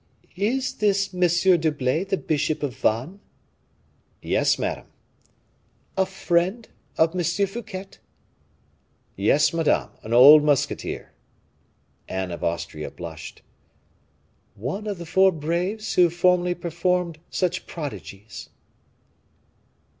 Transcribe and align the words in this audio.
"Is 0.35 0.73
this 0.73 1.13
M. 1.13 1.19
d'Herblay 1.19 2.03
the 2.03 2.17
bishop 2.17 2.63
of 2.63 2.75
Vannes?" 2.75 3.19
"Yes, 4.19 4.57
madame." 4.57 4.87
"A 5.95 6.07
friend 6.07 6.67
of 6.97 7.15
M. 7.15 7.23
Fouquet?" 7.23 7.85
"Yes, 9.15 9.53
madame; 9.53 9.91
an 10.01 10.11
old 10.11 10.43
musketeer." 10.43 11.11
Anne 12.09 12.31
of 12.31 12.43
Austria 12.43 12.89
blushed. 12.89 13.43
"One 14.55 14.87
of 14.87 14.97
the 14.97 15.05
four 15.05 15.31
braves 15.31 15.93
who 15.93 16.09
formerly 16.09 16.55
performed 16.55 17.19
such 17.29 17.67
prodigies." 17.67 18.49